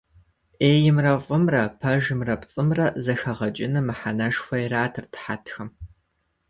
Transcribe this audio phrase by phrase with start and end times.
[0.59, 5.69] Ӏеймрэ фӏымрэ, пэжымрэ пцӏымрэ зэхэгъэкӏыным мыхьэнэшхуэ иратырт хьэтхэм.